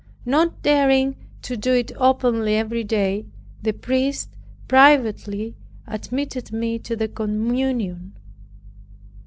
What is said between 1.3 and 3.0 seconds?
to do it openly every